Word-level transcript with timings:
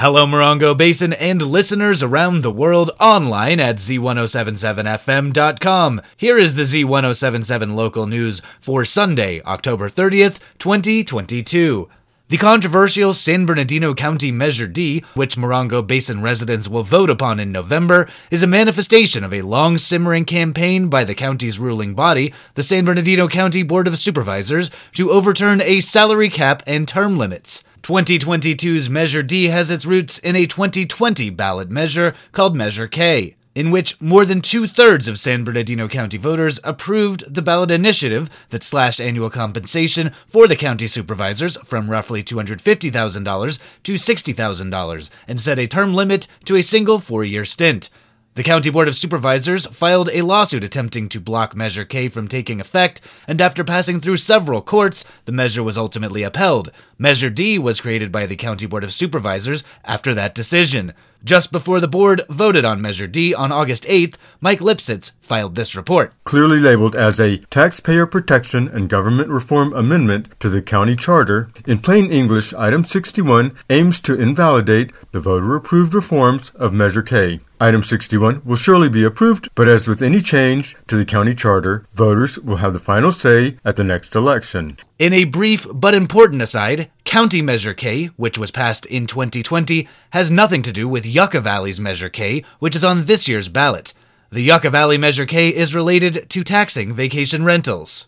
Hello, 0.00 0.24
Morongo 0.24 0.72
Basin 0.74 1.12
and 1.12 1.42
listeners 1.42 2.02
around 2.02 2.40
the 2.40 2.50
world 2.50 2.90
online 2.98 3.60
at 3.60 3.76
z1077fm.com. 3.76 6.00
Here 6.16 6.38
is 6.38 6.54
the 6.54 6.62
Z1077 6.62 7.74
local 7.74 8.06
news 8.06 8.40
for 8.62 8.86
Sunday, 8.86 9.42
October 9.42 9.90
30th, 9.90 10.40
2022. 10.58 11.90
The 12.28 12.36
controversial 12.38 13.12
San 13.12 13.44
Bernardino 13.44 13.92
County 13.92 14.32
Measure 14.32 14.66
D, 14.66 15.04
which 15.12 15.36
Morongo 15.36 15.86
Basin 15.86 16.22
residents 16.22 16.66
will 16.66 16.82
vote 16.82 17.10
upon 17.10 17.38
in 17.38 17.52
November, 17.52 18.08
is 18.30 18.42
a 18.42 18.46
manifestation 18.46 19.22
of 19.22 19.34
a 19.34 19.42
long 19.42 19.76
simmering 19.76 20.24
campaign 20.24 20.88
by 20.88 21.04
the 21.04 21.14
county's 21.14 21.58
ruling 21.58 21.92
body, 21.92 22.32
the 22.54 22.62
San 22.62 22.86
Bernardino 22.86 23.28
County 23.28 23.62
Board 23.62 23.86
of 23.86 23.98
Supervisors, 23.98 24.70
to 24.94 25.10
overturn 25.10 25.60
a 25.60 25.80
salary 25.80 26.30
cap 26.30 26.62
and 26.66 26.88
term 26.88 27.18
limits. 27.18 27.62
2022's 27.82 28.90
Measure 28.90 29.22
D 29.22 29.46
has 29.46 29.70
its 29.70 29.86
roots 29.86 30.18
in 30.18 30.36
a 30.36 30.46
2020 30.46 31.30
ballot 31.30 31.70
measure 31.70 32.12
called 32.32 32.54
Measure 32.54 32.86
K, 32.86 33.36
in 33.54 33.70
which 33.70 33.98
more 34.00 34.26
than 34.26 34.42
two 34.42 34.66
thirds 34.66 35.08
of 35.08 35.18
San 35.18 35.44
Bernardino 35.44 35.88
County 35.88 36.18
voters 36.18 36.60
approved 36.62 37.32
the 37.32 37.40
ballot 37.40 37.70
initiative 37.70 38.28
that 38.50 38.62
slashed 38.62 39.00
annual 39.00 39.30
compensation 39.30 40.12
for 40.26 40.46
the 40.46 40.56
county 40.56 40.86
supervisors 40.86 41.56
from 41.64 41.90
roughly 41.90 42.22
$250,000 42.22 43.58
to 43.82 43.94
$60,000 43.94 45.10
and 45.26 45.40
set 45.40 45.58
a 45.58 45.66
term 45.66 45.94
limit 45.94 46.26
to 46.44 46.56
a 46.56 46.62
single 46.62 46.98
four 46.98 47.24
year 47.24 47.46
stint. 47.46 47.88
The 48.36 48.44
County 48.44 48.70
Board 48.70 48.86
of 48.86 48.94
Supervisors 48.94 49.66
filed 49.66 50.08
a 50.12 50.22
lawsuit 50.22 50.62
attempting 50.62 51.08
to 51.08 51.20
block 51.20 51.56
Measure 51.56 51.84
K 51.84 52.08
from 52.08 52.28
taking 52.28 52.60
effect, 52.60 53.00
and 53.26 53.40
after 53.40 53.64
passing 53.64 54.00
through 54.00 54.18
several 54.18 54.62
courts, 54.62 55.04
the 55.24 55.32
measure 55.32 55.64
was 55.64 55.76
ultimately 55.76 56.22
upheld. 56.22 56.70
Measure 56.96 57.28
D 57.28 57.58
was 57.58 57.80
created 57.80 58.12
by 58.12 58.26
the 58.26 58.36
County 58.36 58.66
Board 58.66 58.84
of 58.84 58.92
Supervisors 58.92 59.64
after 59.84 60.14
that 60.14 60.32
decision. 60.32 60.92
Just 61.22 61.52
before 61.52 61.80
the 61.80 61.88
board 61.88 62.22
voted 62.30 62.64
on 62.64 62.80
Measure 62.80 63.06
D 63.06 63.34
on 63.34 63.52
August 63.52 63.84
8th, 63.84 64.16
Mike 64.40 64.60
Lipsitz 64.60 65.12
filed 65.20 65.54
this 65.54 65.76
report. 65.76 66.14
Clearly 66.24 66.58
labeled 66.58 66.96
as 66.96 67.20
a 67.20 67.38
Taxpayer 67.50 68.06
Protection 68.06 68.68
and 68.68 68.88
Government 68.88 69.28
Reform 69.28 69.74
Amendment 69.74 70.40
to 70.40 70.48
the 70.48 70.62
County 70.62 70.96
Charter, 70.96 71.50
in 71.66 71.78
plain 71.78 72.10
English, 72.10 72.54
Item 72.54 72.84
61 72.84 73.52
aims 73.68 74.00
to 74.00 74.18
invalidate 74.18 74.92
the 75.12 75.20
voter 75.20 75.54
approved 75.54 75.92
reforms 75.92 76.50
of 76.50 76.72
Measure 76.72 77.02
K. 77.02 77.40
Item 77.62 77.82
61 77.82 78.40
will 78.42 78.56
surely 78.56 78.88
be 78.88 79.04
approved, 79.04 79.50
but 79.54 79.68
as 79.68 79.86
with 79.86 80.00
any 80.00 80.22
change 80.22 80.74
to 80.86 80.96
the 80.96 81.04
county 81.04 81.34
charter, 81.34 81.84
voters 81.92 82.38
will 82.38 82.56
have 82.56 82.72
the 82.72 82.78
final 82.78 83.12
say 83.12 83.58
at 83.66 83.76
the 83.76 83.84
next 83.84 84.16
election. 84.16 84.78
In 84.98 85.12
a 85.12 85.24
brief 85.24 85.66
but 85.70 85.94
important 85.94 86.40
aside, 86.40 86.90
County 87.10 87.42
Measure 87.42 87.74
K, 87.74 88.06
which 88.14 88.38
was 88.38 88.52
passed 88.52 88.86
in 88.86 89.08
2020, 89.08 89.88
has 90.10 90.30
nothing 90.30 90.62
to 90.62 90.70
do 90.70 90.88
with 90.88 91.04
Yucca 91.04 91.40
Valley's 91.40 91.80
Measure 91.80 92.08
K, 92.08 92.44
which 92.60 92.76
is 92.76 92.84
on 92.84 93.06
this 93.06 93.26
year's 93.26 93.48
ballot. 93.48 93.94
The 94.30 94.42
Yucca 94.42 94.70
Valley 94.70 94.96
Measure 94.96 95.26
K 95.26 95.48
is 95.48 95.74
related 95.74 96.30
to 96.30 96.44
taxing 96.44 96.92
vacation 96.92 97.44
rentals. 97.44 98.06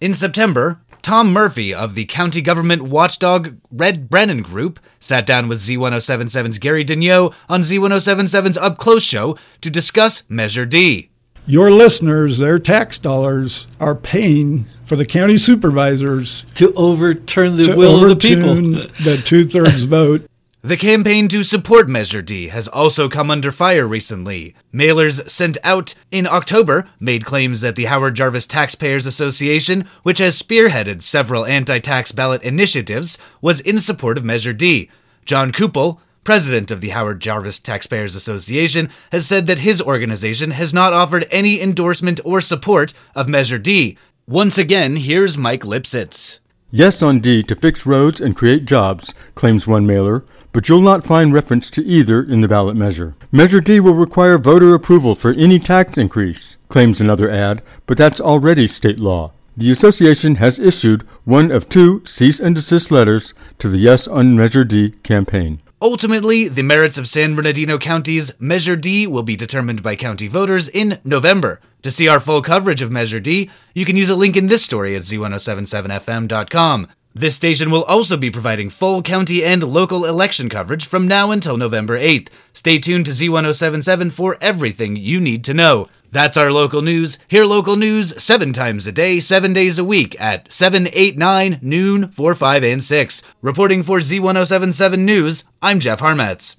In 0.00 0.14
September, 0.14 0.80
Tom 1.02 1.32
Murphy 1.32 1.74
of 1.74 1.96
the 1.96 2.04
county 2.04 2.40
government 2.40 2.82
watchdog 2.82 3.56
Red 3.72 4.08
Brennan 4.08 4.42
Group 4.42 4.78
sat 5.00 5.26
down 5.26 5.48
with 5.48 5.58
Z1077's 5.58 6.60
Gary 6.60 6.84
Daigneault 6.84 7.34
on 7.48 7.62
Z1077's 7.62 8.56
Up 8.56 8.78
Close 8.78 9.02
show 9.02 9.36
to 9.62 9.68
discuss 9.68 10.22
Measure 10.28 10.64
D. 10.64 11.10
Your 11.44 11.72
listeners, 11.72 12.38
their 12.38 12.60
tax 12.60 13.00
dollars 13.00 13.66
are 13.80 13.96
paying 13.96 14.66
for 14.84 14.96
the 14.96 15.06
county 15.06 15.36
supervisors 15.36 16.44
to 16.54 16.72
overturn 16.74 17.56
the 17.56 17.64
to 17.64 17.76
will 17.76 18.02
of 18.04 18.08
the 18.08 18.16
people. 18.16 18.54
the 18.54 19.20
two 19.24 19.46
thirds 19.46 19.84
vote. 19.84 20.28
The 20.64 20.78
campaign 20.78 21.28
to 21.28 21.42
support 21.42 21.90
Measure 21.90 22.22
D 22.22 22.48
has 22.48 22.68
also 22.68 23.06
come 23.06 23.30
under 23.30 23.52
fire 23.52 23.86
recently. 23.86 24.54
Mailers 24.72 25.28
sent 25.28 25.58
out 25.62 25.94
in 26.10 26.26
October 26.26 26.88
made 26.98 27.26
claims 27.26 27.60
that 27.60 27.76
the 27.76 27.84
Howard 27.84 28.14
Jarvis 28.14 28.46
Taxpayers 28.46 29.04
Association, 29.04 29.86
which 30.04 30.20
has 30.20 30.40
spearheaded 30.40 31.02
several 31.02 31.44
anti 31.44 31.80
tax 31.80 32.12
ballot 32.12 32.42
initiatives, 32.42 33.18
was 33.42 33.60
in 33.60 33.78
support 33.78 34.16
of 34.16 34.24
Measure 34.24 34.54
D. 34.54 34.88
Jon 35.26 35.52
Coupal, 35.52 36.00
president 36.24 36.70
of 36.70 36.80
the 36.80 36.88
Howard 36.88 37.20
Jarvis 37.20 37.60
Taxpayers 37.60 38.16
Association, 38.16 38.88
has 39.12 39.26
said 39.26 39.46
that 39.46 39.58
his 39.58 39.82
organization 39.82 40.52
has 40.52 40.72
not 40.72 40.94
offered 40.94 41.26
any 41.30 41.60
endorsement 41.60 42.20
or 42.24 42.40
support 42.40 42.94
of 43.14 43.28
Measure 43.28 43.58
D. 43.58 43.98
Once 44.26 44.56
again, 44.56 44.96
here's 44.96 45.36
Mike 45.36 45.64
Lipsitz. 45.64 46.38
Yes 46.70 47.02
on 47.02 47.20
D 47.20 47.42
to 47.42 47.54
fix 47.54 47.84
roads 47.84 48.22
and 48.22 48.34
create 48.34 48.64
jobs, 48.64 49.12
claims 49.34 49.66
one 49.66 49.86
mailer, 49.86 50.24
but 50.50 50.66
you'll 50.66 50.80
not 50.80 51.04
find 51.04 51.34
reference 51.34 51.70
to 51.72 51.84
either 51.84 52.22
in 52.22 52.40
the 52.40 52.48
ballot 52.48 52.74
measure. 52.74 53.16
Measure 53.30 53.60
D 53.60 53.80
will 53.80 53.92
require 53.92 54.38
voter 54.38 54.72
approval 54.72 55.14
for 55.14 55.32
any 55.32 55.58
tax 55.58 55.98
increase, 55.98 56.56
claims 56.70 57.02
another 57.02 57.30
ad, 57.30 57.62
but 57.84 57.98
that's 57.98 58.18
already 58.18 58.66
state 58.66 58.98
law. 58.98 59.32
The 59.58 59.70
association 59.70 60.36
has 60.36 60.58
issued 60.58 61.02
one 61.24 61.52
of 61.52 61.68
two 61.68 62.02
cease 62.06 62.40
and 62.40 62.54
desist 62.54 62.90
letters 62.90 63.34
to 63.58 63.68
the 63.68 63.76
Yes 63.76 64.08
on 64.08 64.34
Measure 64.34 64.64
D 64.64 64.92
campaign. 65.02 65.60
Ultimately, 65.84 66.48
the 66.48 66.62
merits 66.62 66.96
of 66.96 67.06
San 67.06 67.34
Bernardino 67.34 67.76
County's 67.76 68.32
Measure 68.40 68.74
D 68.74 69.06
will 69.06 69.22
be 69.22 69.36
determined 69.36 69.82
by 69.82 69.96
county 69.96 70.28
voters 70.28 70.66
in 70.66 70.98
November. 71.04 71.60
To 71.82 71.90
see 71.90 72.08
our 72.08 72.20
full 72.20 72.40
coverage 72.40 72.80
of 72.80 72.90
Measure 72.90 73.20
D, 73.20 73.50
you 73.74 73.84
can 73.84 73.94
use 73.94 74.08
a 74.08 74.16
link 74.16 74.34
in 74.34 74.46
this 74.46 74.64
story 74.64 74.96
at 74.96 75.02
z1077fm.com. 75.02 76.88
This 77.12 77.36
station 77.36 77.70
will 77.70 77.84
also 77.84 78.16
be 78.16 78.30
providing 78.30 78.70
full 78.70 79.02
county 79.02 79.44
and 79.44 79.62
local 79.62 80.06
election 80.06 80.48
coverage 80.48 80.86
from 80.86 81.06
now 81.06 81.30
until 81.30 81.58
November 81.58 81.98
8th. 81.98 82.28
Stay 82.54 82.78
tuned 82.78 83.04
to 83.04 83.12
Z1077 83.12 84.10
for 84.10 84.38
everything 84.40 84.96
you 84.96 85.20
need 85.20 85.44
to 85.44 85.52
know. 85.52 85.88
That's 86.14 86.36
our 86.36 86.52
local 86.52 86.80
news. 86.80 87.18
Hear 87.26 87.44
local 87.44 87.74
news 87.74 88.22
seven 88.22 88.52
times 88.52 88.86
a 88.86 88.92
day, 88.92 89.18
seven 89.18 89.52
days 89.52 89.80
a 89.80 89.84
week 89.84 90.14
at 90.20 90.50
7, 90.52 90.86
8, 90.92 91.18
9, 91.18 91.58
noon, 91.60 92.08
4, 92.12 92.36
5, 92.36 92.62
and 92.62 92.84
6. 92.84 93.22
Reporting 93.42 93.82
for 93.82 93.98
Z1077 93.98 95.00
News, 95.00 95.42
I'm 95.60 95.80
Jeff 95.80 95.98
Harmetz. 95.98 96.54